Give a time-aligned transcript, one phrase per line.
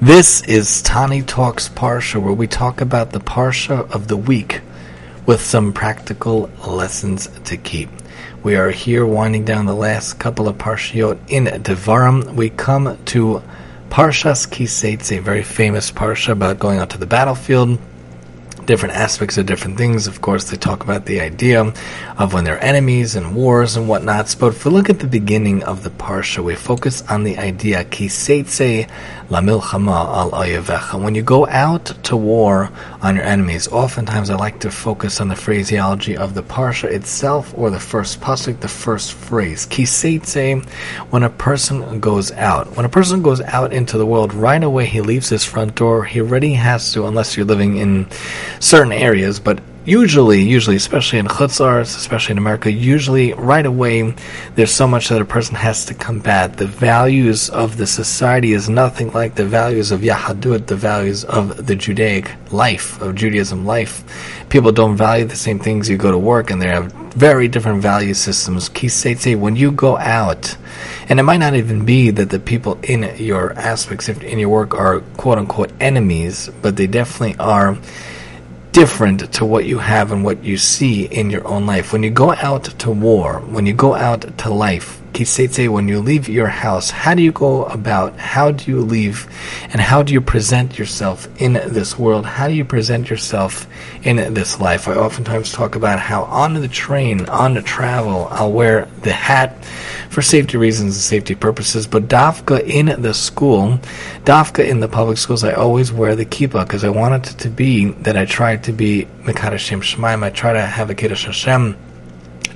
[0.00, 4.60] This is Tani Talks Parsha, where we talk about the Parsha of the week
[5.24, 7.88] with some practical lessons to keep.
[8.42, 12.34] We are here winding down the last couple of Parshiot in Devarim.
[12.34, 13.40] We come to
[13.88, 17.78] Parshas Kiseitze, a very famous Parsha about going out to the battlefield
[18.66, 20.06] different aspects of different things.
[20.06, 21.72] Of course, they talk about the idea
[22.18, 24.34] of when they're enemies and wars and whatnots.
[24.38, 27.84] But if we look at the beginning of the parsha, we focus on the idea
[27.84, 28.90] kiseitze
[29.30, 31.00] la milchama al oyevecha.
[31.00, 32.70] When you go out to war
[33.02, 37.52] on your enemies, oftentimes I like to focus on the phraseology of the parsha itself
[37.56, 39.66] or the first pasuk, the first phrase.
[39.66, 40.64] ki Kiseitze,
[41.10, 42.76] when a person goes out.
[42.76, 46.04] When a person goes out into the world, right away he leaves his front door.
[46.04, 48.06] He already has to, unless you're living in
[48.60, 54.14] certain areas, but usually, usually, especially in chutzars, especially in America, usually right away
[54.54, 56.56] there's so much that a person has to combat.
[56.56, 61.66] The values of the society is nothing like the values of Yahadut, the values of
[61.66, 64.04] the Judaic life, of Judaism life.
[64.48, 65.88] People don't value the same things.
[65.88, 68.68] You go to work and they have very different value systems.
[68.68, 70.56] Kiseitse, when you go out,
[71.08, 74.74] and it might not even be that the people in your aspects in your work
[74.74, 77.78] are quote unquote enemies, but they definitely are
[78.74, 81.92] different to what you have and what you see in your own life.
[81.92, 86.00] When you go out to war, when you go out to life, Kiseitse, when you
[86.00, 88.18] leave your house, how do you go about?
[88.18, 89.28] How do you leave?
[89.70, 92.26] And how do you present yourself in this world?
[92.26, 93.68] How do you present yourself
[94.02, 94.88] in this life?
[94.88, 99.56] I oftentimes talk about how on the train, on the travel, I'll wear the hat
[100.14, 103.78] for safety reasons and safety purposes, but Dafka in the school,
[104.24, 107.50] Dafka in the public schools, I always wear the kippah because I want it to
[107.50, 110.22] be that I try to be Mekadashim Shemaim.
[110.22, 111.76] I try to have a Kiddush Hashem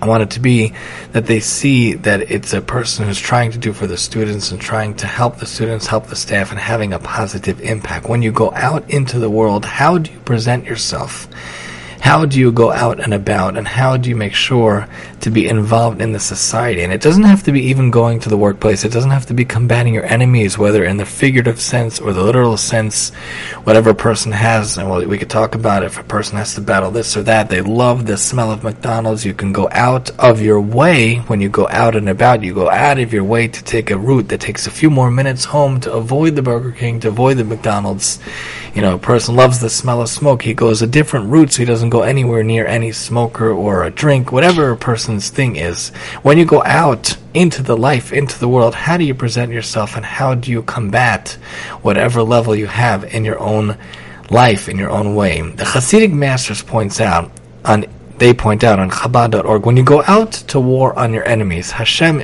[0.00, 0.74] I want it to be
[1.10, 4.60] that they see that it's a person who's trying to do for the students and
[4.60, 8.08] trying to help the students, help the staff, and having a positive impact.
[8.08, 11.26] When you go out into the world, how do you present yourself?
[12.00, 14.86] How do you go out and about and how do you make sure
[15.20, 16.82] to be involved in the society?
[16.82, 18.84] And it doesn't have to be even going to the workplace.
[18.84, 22.22] It doesn't have to be combating your enemies, whether in the figurative sense or the
[22.22, 23.10] literal sense,
[23.64, 24.78] whatever person has.
[24.78, 25.86] And well, we could talk about it.
[25.86, 27.50] if a person has to battle this or that.
[27.50, 29.24] They love the smell of McDonald's.
[29.24, 32.42] You can go out of your way when you go out and about.
[32.42, 35.10] You go out of your way to take a route that takes a few more
[35.10, 38.18] minutes home to avoid the Burger King, to avoid the McDonald's.
[38.74, 40.42] You know, a person loves the smell of smoke.
[40.42, 43.90] He goes a different route so he doesn't go anywhere near any smoker or a
[43.90, 45.90] drink, whatever a person's thing is.
[46.22, 49.96] When you go out into the life, into the world, how do you present yourself
[49.96, 51.38] and how do you combat
[51.82, 53.76] whatever level you have in your own
[54.30, 55.40] life, in your own way?
[55.40, 57.30] The Hasidic Masters points out
[57.64, 57.86] on
[58.18, 62.22] they point out on Chabad.org when you go out to war on your enemies, Hashem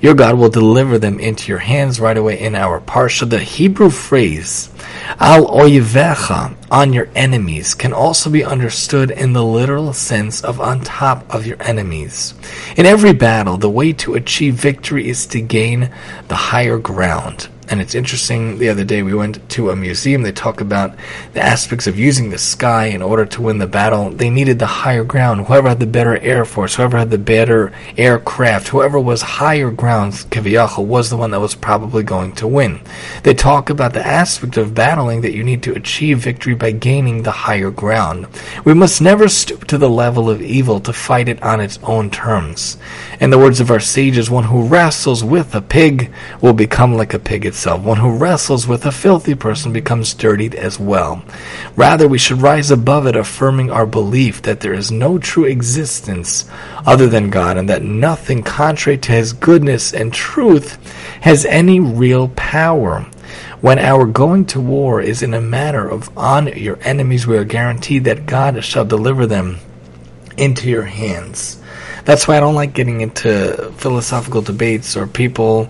[0.00, 3.28] your God will deliver them into your hands right away in our parsha.
[3.28, 4.70] The Hebrew phrase
[5.18, 10.82] al oyevecha on your enemies can also be understood in the literal sense of on
[10.82, 12.34] top of your enemies.
[12.76, 15.90] In every battle, the way to achieve victory is to gain
[16.28, 17.48] the higher ground.
[17.70, 20.96] And it's interesting, the other day we went to a museum, they talk about
[21.34, 24.08] the aspects of using the sky in order to win the battle.
[24.08, 25.46] They needed the higher ground.
[25.46, 30.14] Whoever had the better air force, whoever had the better aircraft, whoever was higher ground,
[30.30, 32.80] Kaviyachal, was the one that was probably going to win.
[33.22, 37.22] They talk about the aspect of battling that you need to achieve victory by gaining
[37.22, 38.28] the higher ground.
[38.64, 42.08] We must never stoop to the level of evil to fight it on its own
[42.08, 42.78] terms.
[43.20, 47.12] In the words of our sages, one who wrestles with a pig will become like
[47.12, 47.57] a pig itself.
[47.66, 51.24] One who wrestles with a filthy person becomes dirtied as well.
[51.74, 56.48] Rather, we should rise above it, affirming our belief that there is no true existence
[56.86, 60.78] other than God, and that nothing contrary to His goodness and truth
[61.22, 63.06] has any real power.
[63.60, 67.44] When our going to war is in a matter of on your enemies, we are
[67.44, 69.58] guaranteed that God shall deliver them
[70.36, 71.60] into your hands.
[72.04, 75.68] That's why I don't like getting into philosophical debates or people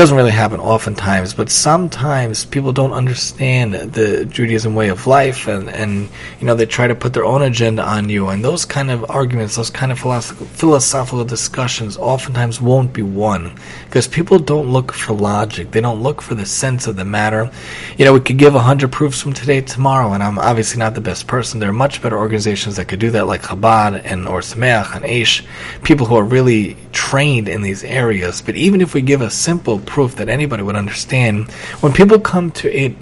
[0.00, 5.68] doesn't really happen oftentimes, but sometimes people don't understand the Judaism way of life, and,
[5.68, 6.08] and
[6.40, 9.04] you know they try to put their own agenda on you, and those kind of
[9.10, 13.54] arguments, those kind of philosophical, philosophical discussions, oftentimes won't be won
[13.84, 15.70] because people don't look for logic.
[15.70, 17.50] They don't look for the sense of the matter.
[17.98, 20.94] You know, we could give hundred proofs from today to tomorrow, and I'm obviously not
[20.94, 21.60] the best person.
[21.60, 25.04] There are much better organizations that could do that, like Chabad and Or Sameach and
[25.04, 25.44] Aish,
[25.82, 28.40] people who are really trained in these areas.
[28.40, 31.50] But even if we give a simple proof that anybody would understand.
[31.82, 32.94] When people come to it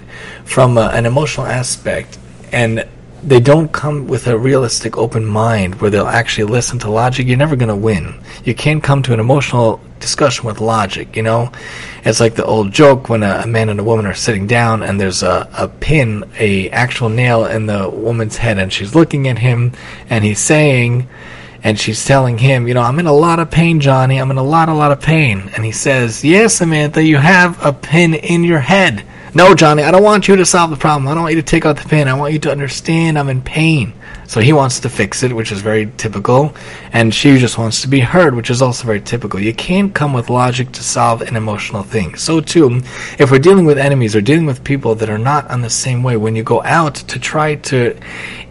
[0.43, 2.17] from uh, an emotional aspect
[2.51, 2.85] and
[3.23, 7.37] they don't come with a realistic open mind where they'll actually listen to logic, you're
[7.37, 8.19] never going to win.
[8.43, 11.51] You can't come to an emotional discussion with logic, you know?
[12.05, 14.81] It's like the old joke when a, a man and a woman are sitting down
[14.81, 19.27] and there's a, a pin, a actual nail in the woman's head and she's looking
[19.27, 19.73] at him
[20.09, 21.07] and he's saying,
[21.63, 24.17] and she's telling him, you know, I'm in a lot of pain, Johnny.
[24.17, 25.51] I'm in a lot, a lot of pain.
[25.55, 29.05] And he says, Yes, Samantha, you have a pin in your head.
[29.33, 31.07] No, Johnny, I don't want you to solve the problem.
[31.07, 32.07] I don't want you to take out the pin.
[32.07, 33.93] I want you to understand I'm in pain.
[34.29, 36.53] So he wants to fix it, which is very typical,
[36.93, 39.39] and she just wants to be heard, which is also very typical.
[39.39, 42.15] You can't come with logic to solve an emotional thing.
[42.15, 42.83] So too,
[43.17, 46.03] if we're dealing with enemies or dealing with people that are not on the same
[46.03, 47.99] way, when you go out to try to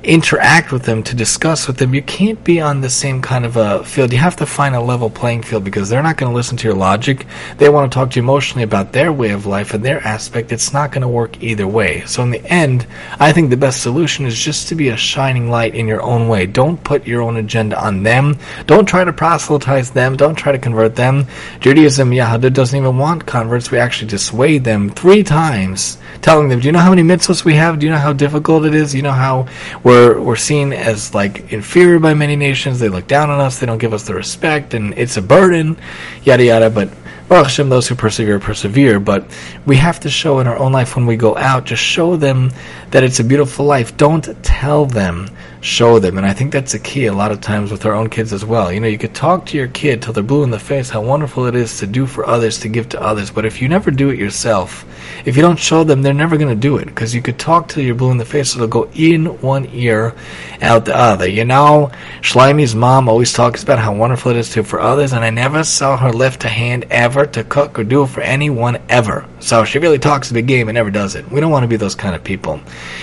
[0.02, 3.56] interact with them, to discuss with them, you can't be on the same kind of
[3.56, 4.12] a field.
[4.12, 6.68] You have to find a level playing field because they're not going to listen to
[6.68, 7.26] your logic.
[7.58, 10.50] They want to talk to you emotionally about their way of life and their aspect.
[10.52, 12.04] It's not going to work either way.
[12.06, 12.86] So in the end,
[13.18, 16.28] I think the best solution is just to be a shining light in your own
[16.28, 16.46] way.
[16.46, 18.38] Don't put your own agenda on them.
[18.66, 20.16] Don't try to proselytize them.
[20.16, 21.26] Don't try to convert them.
[21.60, 23.70] Judaism, Yahadut doesn't even want converts.
[23.70, 27.54] We actually dissuade them three times, telling them, do you know how many mitzvahs we
[27.54, 27.78] have?
[27.78, 28.92] Do you know how difficult it is?
[28.92, 29.46] Do you know how
[29.82, 32.78] we're, we're seen as like inferior by many nations?
[32.78, 33.58] They look down on us.
[33.58, 35.76] They don't give us the respect and it's a burden,
[36.24, 36.70] yada yada.
[36.70, 36.90] But
[37.36, 38.98] Hashem, those who persevere, persevere.
[39.00, 39.30] But
[39.66, 42.50] we have to show in our own life when we go out, just show them
[42.90, 43.96] that it's a beautiful life.
[43.96, 45.28] Don't tell them
[45.60, 46.16] show them.
[46.16, 48.44] And I think that's a key a lot of times with our own kids as
[48.44, 48.72] well.
[48.72, 51.02] You know, you could talk to your kid till they're blue in the face how
[51.02, 53.30] wonderful it is to do for others, to give to others.
[53.30, 54.84] But if you never do it yourself,
[55.24, 56.86] if you don't show them, they're never going to do it.
[56.86, 59.68] Because you could talk till you're blue in the face, so they'll go in one
[59.72, 60.14] ear,
[60.62, 61.28] out the other.
[61.28, 61.90] You know,
[62.20, 65.64] Schleimy's mom always talks about how wonderful it is to for others, and I never
[65.64, 69.26] saw her lift a hand ever to cook or do for anyone ever.
[69.40, 71.30] So she really talks a big game and never does it.
[71.30, 72.60] We don't want to be those kind of people.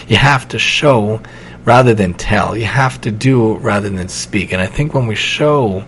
[0.07, 1.21] You have to show
[1.65, 2.56] rather than tell.
[2.56, 4.51] You have to do rather than speak.
[4.51, 5.83] And I think when we show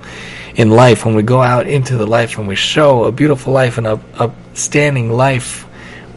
[0.56, 3.77] in life, when we go out into the life and we show a beautiful life
[3.77, 5.66] and a upstanding life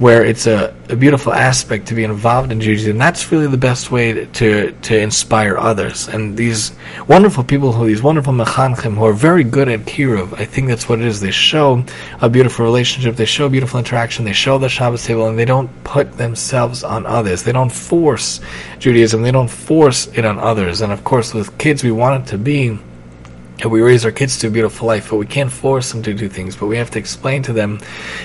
[0.01, 2.97] where it's a, a beautiful aspect to be involved in Judaism.
[2.97, 6.09] That's really the best way to, to, to inspire others.
[6.09, 6.73] And these
[7.07, 10.89] wonderful people, who these wonderful mechanchim, who are very good at kiruv, I think that's
[10.89, 11.21] what it is.
[11.21, 11.85] They show
[12.23, 15.69] a beautiful relationship, they show beautiful interaction, they show the Shabbos table, and they don't
[15.85, 17.43] put themselves on others.
[17.43, 18.41] They don't force
[18.79, 20.81] Judaism, they don't force it on others.
[20.81, 22.79] And of course, with kids, we want it to be
[23.69, 26.29] we raise our kids to a beautiful life, but we can't force them to do
[26.29, 26.57] things.
[26.57, 27.79] But we have to explain to them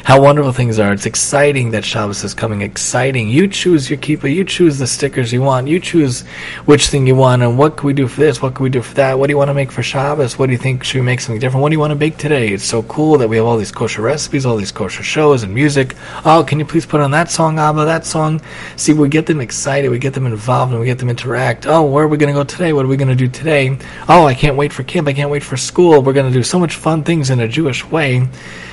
[0.04, 0.94] how wonderful things are.
[0.94, 2.62] It's exciting that Shabbos is coming.
[2.62, 3.30] Exciting.
[3.30, 4.34] You choose your kippah.
[4.34, 5.68] You choose the stickers you want.
[5.68, 6.22] You choose
[6.66, 7.42] which thing you want.
[7.42, 8.42] And what can we do for this?
[8.42, 9.20] What can we do for that?
[9.20, 10.40] What do you want to make for Shabbos?
[10.40, 11.62] What do you think should we make something different?
[11.62, 12.50] What do you want to bake today?
[12.50, 15.54] It's so cool that we have all these kosher recipes, all these kosher shows and
[15.54, 15.96] music.
[16.24, 17.86] Oh, can you please put on that song, Abba?
[17.86, 18.42] That song.
[18.76, 19.90] See, we get them excited.
[19.90, 21.66] We get them involved, and we get them interact.
[21.68, 22.74] Oh, where are we going to go today?
[22.74, 23.78] What are we going to do today?
[24.08, 25.08] Oh, I can't wait for camp.
[25.08, 26.04] I can't can't wait for school.
[26.04, 28.28] We're going to do so much fun things in a Jewish way.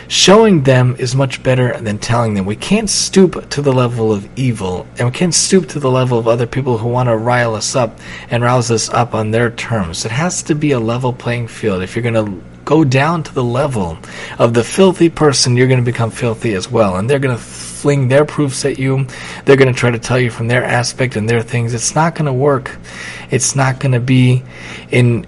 [0.08, 2.44] Showing them is much better than telling them.
[2.44, 6.18] We can't stoop to the level of evil, and we can't stoop to the level
[6.18, 9.50] of other people who want to rile us up and rouse us up on their
[9.50, 10.04] terms.
[10.04, 11.82] It has to be a level playing field.
[11.82, 13.96] If you're going to go down to the level
[14.38, 16.96] of the filthy person, you're going to become filthy as well.
[16.96, 19.06] And they're going to fling their proofs at you.
[19.46, 21.72] They're going to try to tell you from their aspect and their things.
[21.72, 22.76] It's not going to work.
[23.30, 24.42] It's not going to be
[24.90, 25.26] in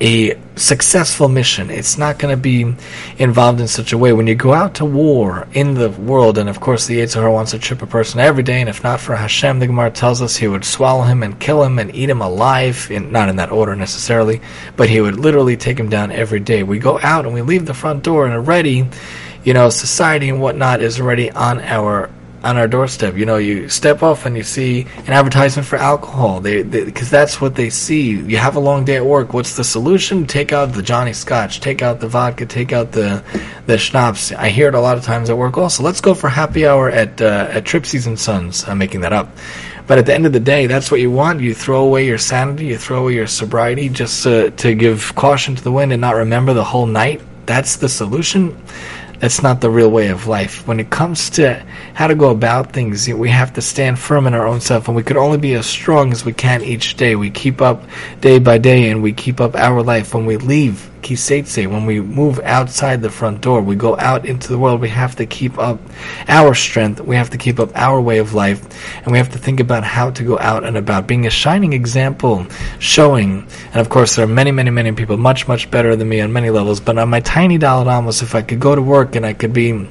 [0.00, 1.70] a successful mission.
[1.70, 2.74] It's not going to be
[3.18, 4.12] involved in such a way.
[4.12, 7.32] When you go out to war in the world, and of course the Yetzer Hara
[7.32, 10.22] wants to trip a person every day, and if not for Hashem, the Gemara tells
[10.22, 13.36] us he would swallow him and kill him and eat him alive, in, not in
[13.36, 14.40] that order necessarily,
[14.76, 16.62] but he would literally take him down every day.
[16.62, 18.88] We go out and we leave the front door, and already,
[19.44, 22.10] you know, society and whatnot is already on our
[22.42, 23.16] on our doorstep.
[23.16, 26.40] You know, you step off and you see an advertisement for alcohol.
[26.40, 28.10] They because that's what they see.
[28.10, 29.32] You have a long day at work.
[29.32, 30.26] What's the solution?
[30.26, 31.60] Take out the Johnny Scotch.
[31.60, 32.46] Take out the vodka.
[32.46, 33.22] Take out the
[33.66, 34.32] the schnapps.
[34.32, 35.58] I hear it a lot of times at work.
[35.58, 38.64] Also, let's go for happy hour at uh, at Tripsies and Sons.
[38.68, 39.28] I'm making that up.
[39.88, 41.40] But at the end of the day, that's what you want.
[41.40, 45.56] You throw away your sanity, you throw away your sobriety just to, to give caution
[45.56, 47.22] to the wind and not remember the whole night.
[47.46, 48.54] That's the solution
[49.18, 50.66] that's not the real way of life.
[50.66, 54.34] When it comes to how to go about things, we have to stand firm in
[54.34, 57.16] our own self, and we could only be as strong as we can each day.
[57.16, 57.82] We keep up
[58.20, 60.14] day by day, and we keep up our life.
[60.14, 64.48] When we leave kiseitse, when we move outside the front door, we go out into
[64.48, 65.80] the world, we have to keep up
[66.28, 68.60] our strength, we have to keep up our way of life,
[69.02, 71.72] and we have to think about how to go out and about, being a shining
[71.72, 72.46] example,
[72.78, 76.20] showing, and of course there are many, many, many people much, much better than me
[76.20, 79.16] on many levels, but on my tiny dollar almost, if I could go to work
[79.16, 79.88] and I could be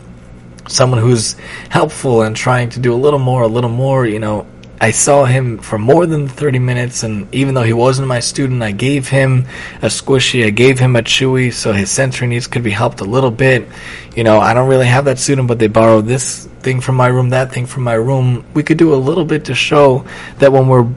[0.68, 1.36] someone who's
[1.70, 4.46] helpful and trying to do a little more, a little more, you know,
[4.80, 8.62] I saw him for more than 30 minutes, and even though he wasn't my student,
[8.62, 9.46] I gave him
[9.82, 13.06] a squishy, I gave him a chewy, so his sensory needs could be helped a
[13.06, 13.68] little bit.
[14.16, 17.08] You know, I don't really have that student, but they borrowed this thing from my
[17.08, 18.46] room, that thing from my room.
[18.54, 20.06] We could do a little bit to show
[20.38, 20.88] that when we're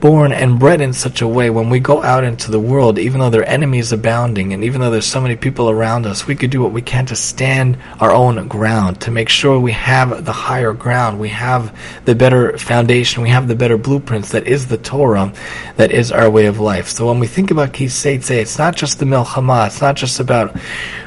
[0.00, 3.20] born and bred in such a way when we go out into the world, even
[3.20, 6.34] though there are enemies abounding, and even though there's so many people around us, we
[6.34, 10.24] could do what we can to stand our own ground, to make sure we have
[10.24, 14.66] the higher ground, we have the better foundation, we have the better blueprints that is
[14.66, 15.32] the Torah,
[15.76, 16.88] that is our way of life.
[16.88, 20.56] So when we think about Kiseitse, it's not just the Milchama, it's not just about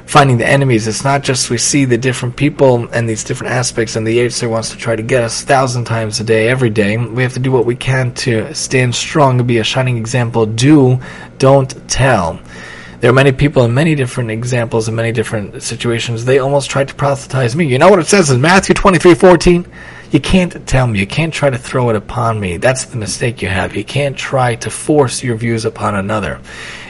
[0.10, 0.88] finding the enemies.
[0.88, 4.50] It's not just we see the different people and these different aspects, and the Yetzer
[4.50, 6.98] wants to try to get us a thousand times a day, every day.
[6.98, 10.45] We have to do what we can to stand strong and be a shining example.
[10.45, 11.00] Do,
[11.38, 12.39] don't tell.
[13.00, 16.25] There are many people in many different examples in many different situations.
[16.25, 17.65] They almost tried to proselytize me.
[17.65, 19.65] You know what it says in Matthew twenty three fourteen?
[20.11, 20.99] You can't tell me.
[20.99, 22.57] You can't try to throw it upon me.
[22.57, 23.75] That's the mistake you have.
[23.75, 26.41] You can't try to force your views upon another.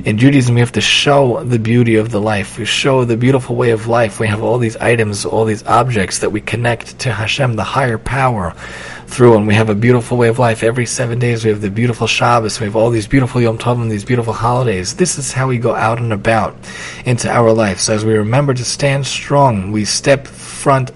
[0.05, 2.57] In Judaism, we have to show the beauty of the life.
[2.57, 4.21] We show the beautiful way of life.
[4.21, 7.97] We have all these items, all these objects that we connect to Hashem, the higher
[7.97, 8.55] power,
[9.07, 10.63] through, and we have a beautiful way of life.
[10.63, 12.59] Every seven days, we have the beautiful Shabbos.
[12.59, 14.95] We have all these beautiful Yom Tovim, these beautiful holidays.
[14.95, 16.55] This is how we go out and about
[17.05, 17.79] into our life.
[17.79, 20.91] So as we remember to stand strong, we step front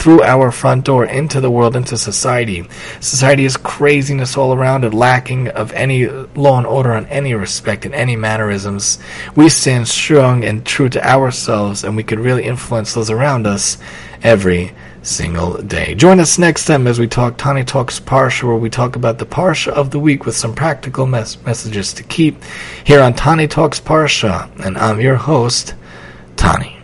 [0.00, 2.66] through our front door into the world, into society.
[3.00, 7.84] Society is craziness all around it, lacking of any law and order in any respect,
[7.84, 8.98] and any mannerisms.
[9.36, 13.76] We stand strong and true to ourselves, and we could really influence those around us
[14.22, 15.94] every single day.
[15.94, 19.26] Join us next time as we talk Tani Talks Parsha, where we talk about the
[19.26, 22.42] Parsha of the week with some practical mes- messages to keep
[22.84, 24.50] here on Tani Talks Parsha.
[24.64, 25.74] And I'm your host,
[26.36, 26.79] Tani.